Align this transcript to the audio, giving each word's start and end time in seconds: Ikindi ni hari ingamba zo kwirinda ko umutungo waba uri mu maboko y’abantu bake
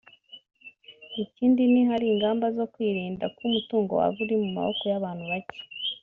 Ikindi 1.23 1.61
ni 1.73 1.81
hari 1.89 2.05
ingamba 2.13 2.45
zo 2.57 2.65
kwirinda 2.73 3.25
ko 3.35 3.39
umutungo 3.49 3.91
waba 3.99 4.17
uri 4.23 4.35
mu 4.41 4.49
maboko 4.55 4.83
y’abantu 4.91 5.23
bake 5.31 5.59